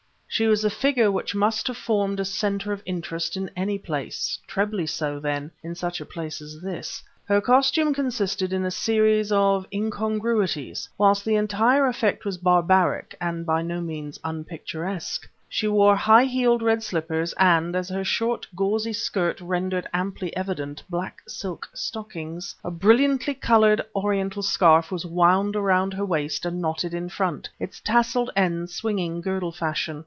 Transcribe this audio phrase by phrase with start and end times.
[0.33, 4.39] She was a figure which must have formed a center of interest in any place,
[4.47, 7.03] trebly so, then, in such a place as this.
[7.25, 13.45] Her costume consisted in a series of incongruities, whilst the entire effect was barbaric and
[13.45, 15.27] by no means unpicturesque.
[15.49, 20.81] She wore high heeled red slippers, and, as her short gauzy skirt rendered amply evident,
[20.89, 22.55] black silk stockings.
[22.63, 27.81] A brilliantly colored Oriental scarf was wound around her waist and knotted in front, its
[27.81, 29.99] tasseled ends swinging girdle fashion.